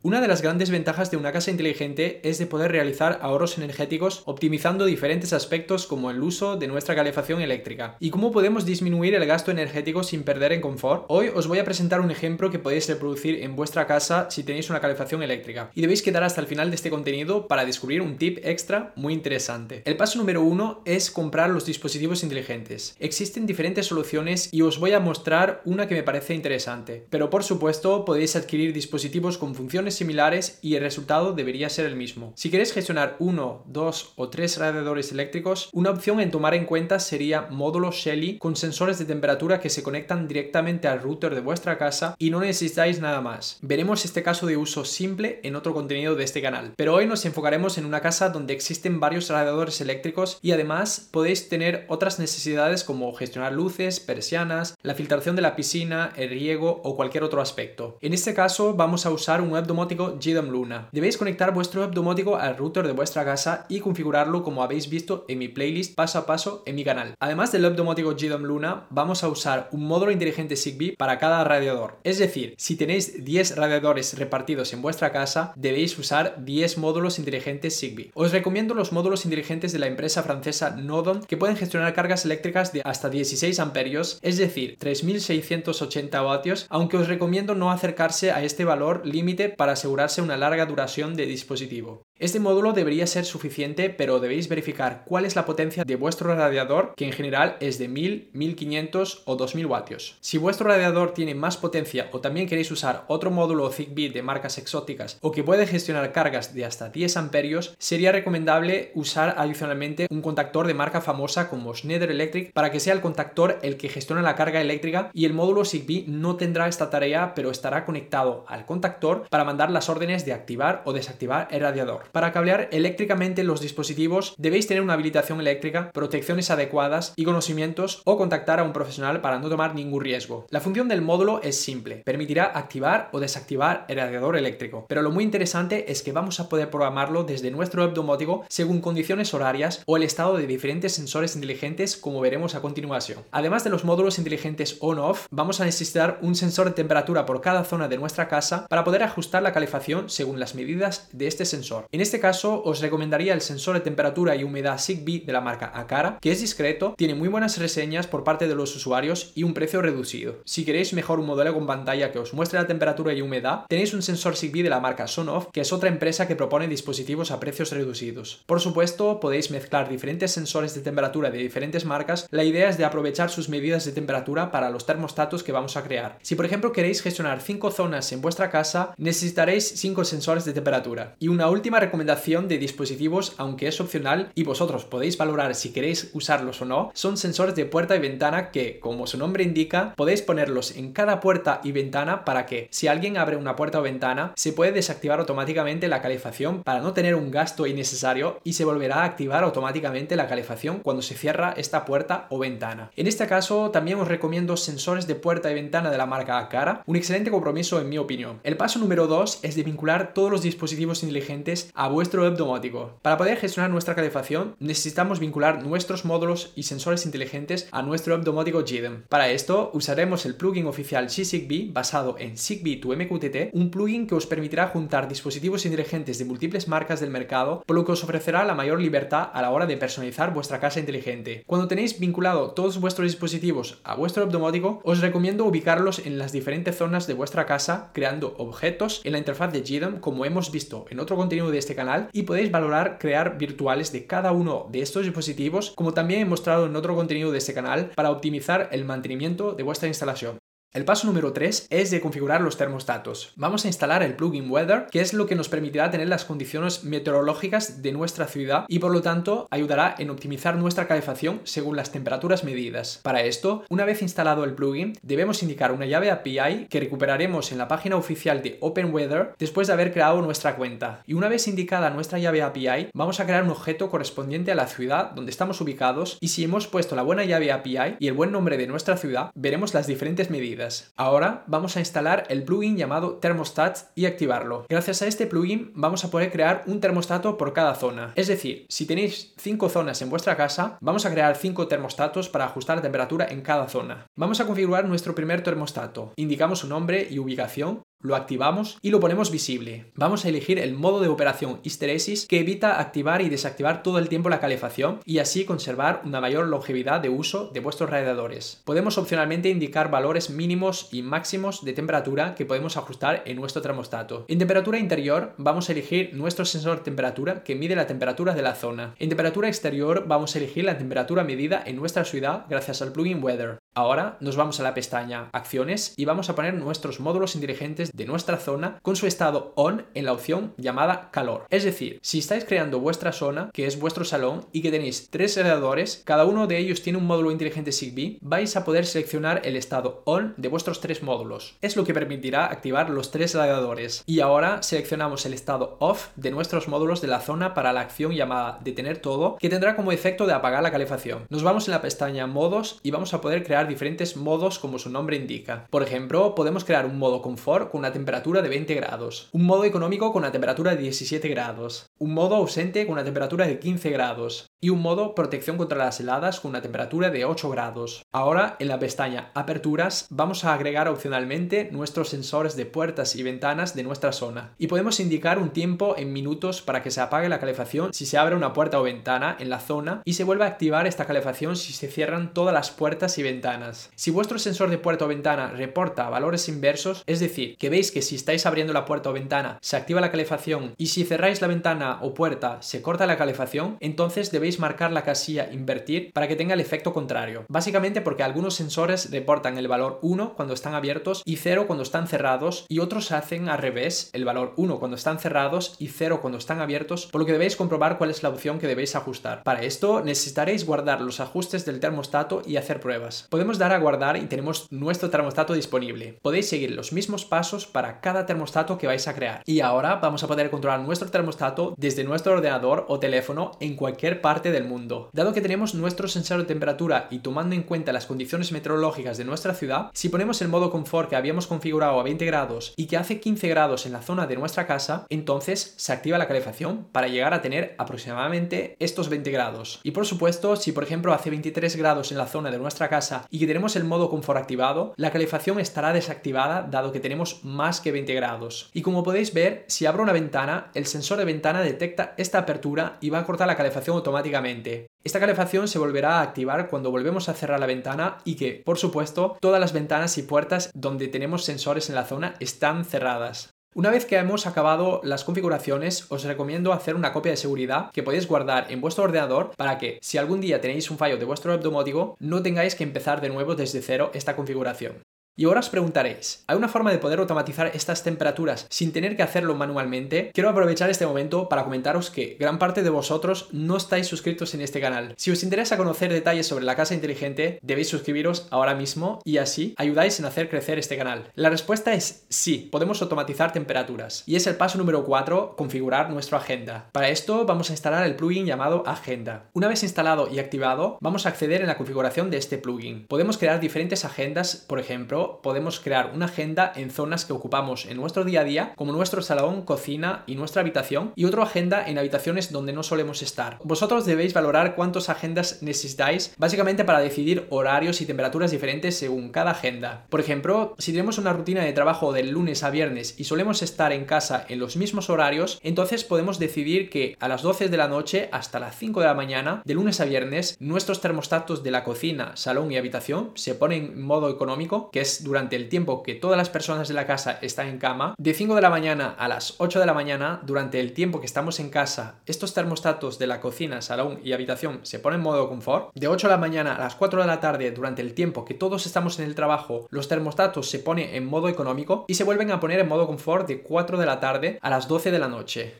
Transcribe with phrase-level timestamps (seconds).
[0.00, 4.22] Una de las grandes ventajas de una casa inteligente es de poder realizar ahorros energéticos
[4.26, 7.96] optimizando diferentes aspectos como el uso de nuestra calefacción eléctrica.
[7.98, 11.04] ¿Y cómo podemos disminuir el gasto energético sin perder en confort?
[11.08, 14.70] Hoy os voy a presentar un ejemplo que podéis reproducir en vuestra casa si tenéis
[14.70, 15.72] una calefacción eléctrica.
[15.74, 19.12] Y debéis quedar hasta el final de este contenido para descubrir un tip extra muy
[19.12, 19.82] interesante.
[19.84, 22.94] El paso número uno es comprar los dispositivos inteligentes.
[23.00, 27.04] Existen diferentes soluciones y os voy a mostrar una que me parece interesante.
[27.10, 31.96] Pero por supuesto podéis adquirir dispositivos con funciones similares y el resultado debería ser el
[31.96, 32.32] mismo.
[32.36, 36.98] Si queréis gestionar uno, dos o tres radiadores eléctricos, una opción en tomar en cuenta
[36.98, 41.78] sería módulos Shelly con sensores de temperatura que se conectan directamente al router de vuestra
[41.78, 43.58] casa y no necesitáis nada más.
[43.62, 47.24] Veremos este caso de uso simple en otro contenido de este canal, pero hoy nos
[47.24, 52.84] enfocaremos en una casa donde existen varios radiadores eléctricos y además podéis tener otras necesidades
[52.84, 57.98] como gestionar luces, persianas, la filtración de la piscina, el riego o cualquier otro aspecto.
[58.00, 60.88] En este caso vamos a usar un web domótico GDOM Luna.
[60.90, 65.38] Debéis conectar vuestro web al router de vuestra casa y configurarlo como habéis visto en
[65.38, 67.14] mi playlist paso a paso en mi canal.
[67.20, 71.44] Además del web domótico GDOM Luna, vamos a usar un módulo inteligente Zigbee para cada
[71.44, 72.00] radiador.
[72.02, 77.78] Es decir, si tenéis 10 radiadores repartidos en vuestra casa, debéis usar 10 módulos inteligentes
[77.78, 78.10] Zigbee.
[78.14, 82.72] Os recomiendo los módulos inteligentes de la empresa francesa Nodon que pueden gestionar cargas eléctricas
[82.72, 88.64] de hasta 16 amperios, es decir, 3680 vatios, aunque os recomiendo no acercarse a este
[88.64, 92.07] valor límite para asegurarse una larga duración de dispositivo.
[92.20, 96.92] Este módulo debería ser suficiente, pero debéis verificar cuál es la potencia de vuestro radiador,
[96.96, 100.16] que en general es de 1000, 1500 o 2000 vatios.
[100.20, 104.58] Si vuestro radiador tiene más potencia o también queréis usar otro módulo Zigbee de marcas
[104.58, 110.20] exóticas o que puede gestionar cargas de hasta 10 amperios, sería recomendable usar adicionalmente un
[110.20, 114.22] contactor de marca famosa como Schneider Electric para que sea el contactor el que gestiona
[114.22, 118.66] la carga eléctrica y el módulo Zigbee no tendrá esta tarea, pero estará conectado al
[118.66, 122.07] contactor para mandar las órdenes de activar o desactivar el radiador.
[122.12, 128.16] Para cablear eléctricamente los dispositivos debéis tener una habilitación eléctrica, protecciones adecuadas y conocimientos o
[128.16, 130.46] contactar a un profesional para no tomar ningún riesgo.
[130.50, 135.10] La función del módulo es simple, permitirá activar o desactivar el radiador eléctrico, pero lo
[135.10, 139.82] muy interesante es que vamos a poder programarlo desde nuestro web domótico según condiciones horarias
[139.86, 143.22] o el estado de diferentes sensores inteligentes como veremos a continuación.
[143.30, 147.64] Además de los módulos inteligentes on-off, vamos a necesitar un sensor de temperatura por cada
[147.64, 151.86] zona de nuestra casa para poder ajustar la calefacción según las medidas de este sensor.
[151.98, 155.72] En este caso os recomendaría el sensor de temperatura y humedad Zigbee de la marca
[155.74, 159.52] Akara, que es discreto, tiene muy buenas reseñas por parte de los usuarios y un
[159.52, 160.36] precio reducido.
[160.44, 163.94] Si queréis mejor un modelo con pantalla que os muestre la temperatura y humedad, tenéis
[163.94, 167.40] un sensor Zigbee de la marca Sonoff, que es otra empresa que propone dispositivos a
[167.40, 168.44] precios reducidos.
[168.46, 172.28] Por supuesto, podéis mezclar diferentes sensores de temperatura de diferentes marcas.
[172.30, 175.82] La idea es de aprovechar sus medidas de temperatura para los termostatos que vamos a
[175.82, 176.16] crear.
[176.22, 181.16] Si por ejemplo queréis gestionar 5 zonas en vuestra casa, necesitaréis 5 sensores de temperatura.
[181.18, 186.10] Y una última recomendación de dispositivos, aunque es opcional y vosotros podéis valorar si queréis
[186.12, 190.20] usarlos o no, son sensores de puerta y ventana que, como su nombre indica, podéis
[190.20, 194.32] ponerlos en cada puerta y ventana para que, si alguien abre una puerta o ventana,
[194.36, 198.96] se puede desactivar automáticamente la calefacción para no tener un gasto innecesario y se volverá
[198.96, 202.90] a activar automáticamente la calefacción cuando se cierra esta puerta o ventana.
[202.96, 206.82] En este caso, también os recomiendo sensores de puerta y ventana de la marca Akara,
[206.84, 208.40] un excelente compromiso en mi opinión.
[208.44, 212.98] El paso número 2 es de vincular todos los dispositivos inteligentes a vuestro web domótico.
[213.02, 218.24] Para poder gestionar nuestra calefacción, necesitamos vincular nuestros módulos y sensores inteligentes a nuestro web
[218.24, 219.04] domótico GDEM.
[219.08, 224.16] Para esto, usaremos el plugin oficial G-Zigbee basado en Zigbee to MQTT, un plugin que
[224.16, 228.44] os permitirá juntar dispositivos inteligentes de múltiples marcas del mercado, por lo que os ofrecerá
[228.44, 231.44] la mayor libertad a la hora de personalizar vuestra casa inteligente.
[231.46, 236.32] Cuando tenéis vinculado todos vuestros dispositivos a vuestro web domótico, os recomiendo ubicarlos en las
[236.32, 240.84] diferentes zonas de vuestra casa, creando objetos en la interfaz de GDEM, como hemos visto
[240.90, 244.82] en otro contenido de este canal y podéis valorar crear virtuales de cada uno de
[244.82, 248.84] estos dispositivos como también he mostrado en otro contenido de este canal para optimizar el
[248.84, 250.38] mantenimiento de vuestra instalación.
[250.74, 253.32] El paso número 3 es de configurar los termostatos.
[253.36, 256.84] Vamos a instalar el plugin Weather, que es lo que nos permitirá tener las condiciones
[256.84, 261.90] meteorológicas de nuestra ciudad y por lo tanto ayudará en optimizar nuestra calefacción según las
[261.90, 263.00] temperaturas medidas.
[263.02, 267.56] Para esto, una vez instalado el plugin, debemos indicar una llave API que recuperaremos en
[267.56, 271.02] la página oficial de OpenWeather después de haber creado nuestra cuenta.
[271.06, 274.66] Y una vez indicada nuestra llave API, vamos a crear un objeto correspondiente a la
[274.66, 278.32] ciudad donde estamos ubicados y si hemos puesto la buena llave API y el buen
[278.32, 280.57] nombre de nuestra ciudad, veremos las diferentes medidas
[280.96, 284.66] Ahora vamos a instalar el plugin llamado Thermostat y activarlo.
[284.68, 288.12] Gracias a este plugin vamos a poder crear un termostato por cada zona.
[288.16, 292.46] Es decir, si tenéis 5 zonas en vuestra casa, vamos a crear 5 termostatos para
[292.46, 294.06] ajustar la temperatura en cada zona.
[294.16, 296.12] Vamos a configurar nuestro primer termostato.
[296.16, 299.92] Indicamos su nombre y ubicación lo activamos y lo ponemos visible.
[299.94, 304.08] Vamos a elegir el modo de operación histeresis que evita activar y desactivar todo el
[304.08, 308.62] tiempo la calefacción y así conservar una mayor longevidad de uso de vuestros radiadores.
[308.64, 314.24] Podemos opcionalmente indicar valores mínimos y máximos de temperatura que podemos ajustar en nuestro termostato.
[314.28, 318.54] En temperatura interior vamos a elegir nuestro sensor temperatura que mide la temperatura de la
[318.54, 318.94] zona.
[318.98, 323.22] En temperatura exterior vamos a elegir la temperatura medida en nuestra ciudad gracias al plugin
[323.22, 323.58] Weather.
[323.74, 328.06] Ahora nos vamos a la pestaña Acciones y vamos a poner nuestros módulos inteligentes de
[328.06, 331.46] nuestra zona con su estado on en la opción llamada calor.
[331.50, 335.36] Es decir, si estáis creando vuestra zona, que es vuestro salón, y que tenéis tres
[335.36, 339.56] radiadores, cada uno de ellos tiene un módulo inteligente Zigbee, vais a poder seleccionar el
[339.56, 341.56] estado on de vuestros tres módulos.
[341.60, 344.02] Es lo que permitirá activar los tres radiadores.
[344.06, 348.12] Y ahora seleccionamos el estado off de nuestros módulos de la zona para la acción
[348.12, 351.26] llamada detener todo, que tendrá como efecto de apagar la calefacción.
[351.28, 354.90] Nos vamos en la pestaña modos y vamos a poder crear diferentes modos como su
[354.90, 355.66] nombre indica.
[355.70, 360.12] Por ejemplo, podemos crear un modo confort una temperatura de 20 grados, un modo económico
[360.12, 364.46] con una temperatura de 17 grados, un modo ausente con una temperatura de 15 grados
[364.60, 368.02] y un modo protección contra las heladas con una temperatura de 8 grados.
[368.12, 373.74] Ahora, en la pestaña Aperturas, vamos a agregar opcionalmente nuestros sensores de puertas y ventanas
[373.74, 377.40] de nuestra zona y podemos indicar un tiempo en minutos para que se apague la
[377.40, 380.48] calefacción si se abre una puerta o ventana en la zona y se vuelve a
[380.48, 383.90] activar esta calefacción si se cierran todas las puertas y ventanas.
[383.94, 388.02] Si vuestro sensor de puerta o ventana reporta valores inversos, es decir, que veis que
[388.02, 391.48] si estáis abriendo la puerta o ventana se activa la calefacción y si cerráis la
[391.48, 396.36] ventana o puerta se corta la calefacción, entonces debéis marcar la casilla invertir para que
[396.36, 397.44] tenga el efecto contrario.
[397.48, 402.08] Básicamente porque algunos sensores reportan el valor 1 cuando están abiertos y 0 cuando están
[402.08, 406.38] cerrados y otros hacen al revés, el valor 1 cuando están cerrados y 0 cuando
[406.38, 409.42] están abiertos, por lo que debéis comprobar cuál es la opción que debéis ajustar.
[409.42, 413.26] Para esto necesitaréis guardar los ajustes del termostato y hacer pruebas.
[413.30, 416.18] Podemos dar a guardar y tenemos nuestro termostato disponible.
[416.22, 419.42] Podéis seguir los mismos pasos para cada termostato que vais a crear.
[419.44, 424.20] Y ahora vamos a poder controlar nuestro termostato desde nuestro ordenador o teléfono en cualquier
[424.20, 425.10] parte del mundo.
[425.12, 429.24] Dado que tenemos nuestro sensor de temperatura y tomando en cuenta las condiciones meteorológicas de
[429.24, 432.96] nuestra ciudad, si ponemos el modo confort que habíamos configurado a 20 grados y que
[432.96, 437.08] hace 15 grados en la zona de nuestra casa, entonces se activa la calefacción para
[437.08, 439.80] llegar a tener aproximadamente estos 20 grados.
[439.82, 443.26] Y por supuesto, si por ejemplo hace 23 grados en la zona de nuestra casa
[443.30, 447.80] y que tenemos el modo confort activado, la calefacción estará desactivada dado que tenemos más
[447.80, 448.70] que 20 grados.
[448.72, 452.98] Y como podéis ver, si abro una ventana, el sensor de ventana detecta esta apertura
[453.00, 454.86] y va a cortar la calefacción automáticamente.
[455.02, 458.78] Esta calefacción se volverá a activar cuando volvemos a cerrar la ventana y que, por
[458.78, 463.50] supuesto, todas las ventanas y puertas donde tenemos sensores en la zona están cerradas.
[463.74, 468.02] Una vez que hemos acabado las configuraciones, os recomiendo hacer una copia de seguridad que
[468.02, 471.56] podéis guardar en vuestro ordenador para que, si algún día tenéis un fallo de vuestro
[471.58, 475.02] domótico, no tengáis que empezar de nuevo desde cero esta configuración.
[475.38, 479.22] Y ahora os preguntaréis, ¿hay una forma de poder automatizar estas temperaturas sin tener que
[479.22, 480.32] hacerlo manualmente?
[480.34, 484.62] Quiero aprovechar este momento para comentaros que gran parte de vosotros no estáis suscritos en
[484.62, 485.14] este canal.
[485.16, 489.74] Si os interesa conocer detalles sobre la casa inteligente, debéis suscribiros ahora mismo y así
[489.76, 491.30] ayudáis en hacer crecer este canal.
[491.36, 494.24] La respuesta es sí, podemos automatizar temperaturas.
[494.26, 496.88] Y es el paso número 4, configurar nuestra agenda.
[496.90, 499.44] Para esto vamos a instalar el plugin llamado Agenda.
[499.52, 503.06] Una vez instalado y activado, vamos a acceder en la configuración de este plugin.
[503.06, 507.96] Podemos crear diferentes agendas, por ejemplo, podemos crear una agenda en zonas que ocupamos en
[507.96, 511.98] nuestro día a día, como nuestro salón, cocina y nuestra habitación, y otra agenda en
[511.98, 513.58] habitaciones donde no solemos estar.
[513.62, 519.52] Vosotros debéis valorar cuántas agendas necesitáis, básicamente para decidir horarios y temperaturas diferentes según cada
[519.52, 520.06] agenda.
[520.08, 523.92] Por ejemplo, si tenemos una rutina de trabajo del lunes a viernes y solemos estar
[523.92, 527.88] en casa en los mismos horarios, entonces podemos decidir que a las 12 de la
[527.88, 531.84] noche hasta las 5 de la mañana, de lunes a viernes, nuestros termostatos de la
[531.84, 536.14] cocina, salón y habitación se ponen en modo económico, que es durante el tiempo que
[536.14, 539.28] todas las personas de la casa están en cama, de 5 de la mañana a
[539.28, 543.26] las 8 de la mañana, durante el tiempo que estamos en casa, estos termostatos de
[543.26, 545.90] la cocina, salón y habitación se ponen en modo confort.
[545.94, 548.54] De 8 de la mañana a las 4 de la tarde, durante el tiempo que
[548.54, 552.50] todos estamos en el trabajo, los termostatos se ponen en modo económico y se vuelven
[552.50, 555.28] a poner en modo confort de 4 de la tarde a las 12 de la
[555.28, 555.78] noche.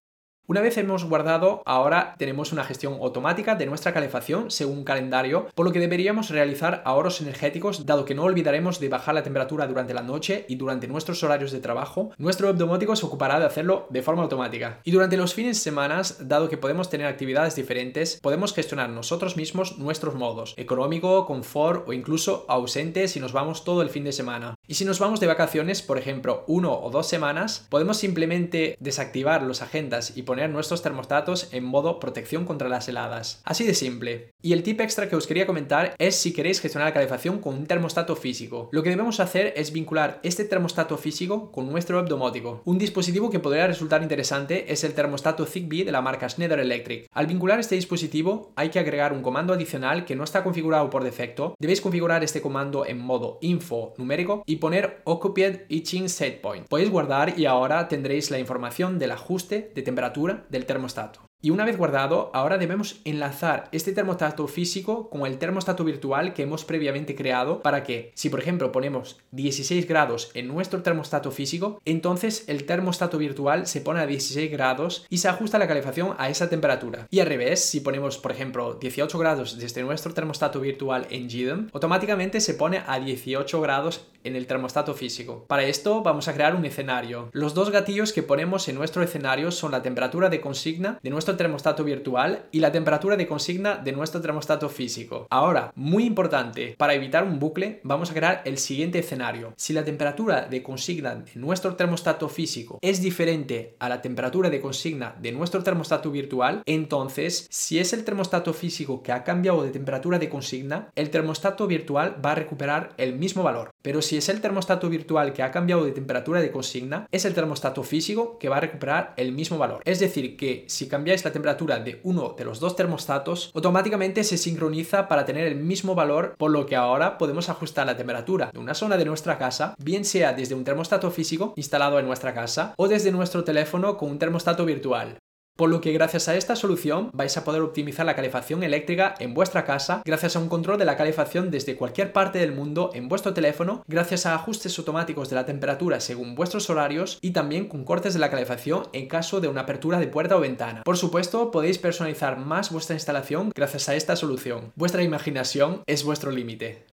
[0.51, 5.67] Una vez hemos guardado, ahora tenemos una gestión automática de nuestra calefacción según calendario, por
[5.67, 9.93] lo que deberíamos realizar ahorros energéticos dado que no olvidaremos de bajar la temperatura durante
[9.93, 14.01] la noche y durante nuestros horarios de trabajo, nuestro domótico se ocupará de hacerlo de
[14.01, 14.81] forma automática.
[14.85, 19.37] Y durante los fines de semana, dado que podemos tener actividades diferentes, podemos gestionar nosotros
[19.37, 24.13] mismos nuestros modos, económico, confort o incluso ausente si nos vamos todo el fin de
[24.13, 24.58] semana.
[24.71, 29.43] Y si nos vamos de vacaciones, por ejemplo, uno o dos semanas, podemos simplemente desactivar
[29.43, 33.41] los agendas y poner nuestros termostatos en modo protección contra las heladas.
[33.45, 34.31] Así de simple.
[34.43, 37.55] Y el tip extra que os quería comentar es si queréis gestionar la calefacción con
[37.55, 38.69] un termostato físico.
[38.71, 42.61] Lo que debemos hacer es vincular este termostato físico con nuestro web domótico.
[42.67, 47.09] Un dispositivo que podría resultar interesante es el termostato Zigbee de la marca Schneider Electric.
[47.15, 51.05] Al vincular este dispositivo hay que agregar un comando adicional que no está configurado por
[51.05, 51.55] defecto.
[51.59, 56.69] Debéis configurar este comando en modo info numérico y poner occupied etching setpoint.
[56.69, 61.28] Podéis guardar y ahora tendréis la información del ajuste de temperatura del termostato.
[61.41, 66.43] Y una vez guardado, ahora debemos enlazar este termostato físico con el termostato virtual que
[66.43, 71.81] hemos previamente creado para que, si por ejemplo ponemos 16 grados en nuestro termostato físico,
[71.85, 76.29] entonces el termostato virtual se pone a 16 grados y se ajusta la calefacción a
[76.29, 77.07] esa temperatura.
[77.09, 81.69] Y al revés, si ponemos por ejemplo 18 grados desde nuestro termostato virtual en GDEM,
[81.73, 85.45] automáticamente se pone a 18 grados en el termostato físico.
[85.47, 87.31] Para esto vamos a crear un escenario.
[87.33, 91.28] Los dos gatillos que ponemos en nuestro escenario son la temperatura de consigna de nuestro
[91.37, 95.27] termostato virtual y la temperatura de consigna de nuestro termostato físico.
[95.31, 99.53] Ahora, muy importante, para evitar un bucle, vamos a crear el siguiente escenario.
[99.57, 104.61] Si la temperatura de consigna de nuestro termostato físico es diferente a la temperatura de
[104.61, 109.71] consigna de nuestro termostato virtual, entonces, si es el termostato físico que ha cambiado de
[109.71, 113.71] temperatura de consigna, el termostato virtual va a recuperar el mismo valor.
[113.83, 117.35] Pero si es el termostato virtual que ha cambiado de temperatura de consigna, es el
[117.35, 119.83] termostato físico que va a recuperar el mismo valor.
[119.85, 124.39] Es decir, que si cambiáis la temperatura de uno de los dos termostatos, automáticamente se
[124.39, 128.59] sincroniza para tener el mismo valor, por lo que ahora podemos ajustar la temperatura de
[128.59, 132.75] una zona de nuestra casa, bien sea desde un termostato físico instalado en nuestra casa
[132.77, 135.19] o desde nuestro teléfono con un termostato virtual.
[135.59, 139.35] Por lo que gracias a esta solución vais a poder optimizar la calefacción eléctrica en
[139.35, 143.09] vuestra casa gracias a un control de la calefacción desde cualquier parte del mundo en
[143.09, 147.83] vuestro teléfono, gracias a ajustes automáticos de la temperatura según vuestros horarios y también con
[147.83, 150.85] cortes de la calefacción en caso de una apertura de puerta o ventana.
[150.85, 154.71] Por supuesto, podéis personalizar más vuestra instalación gracias a esta solución.
[154.77, 156.87] Vuestra imaginación es vuestro límite.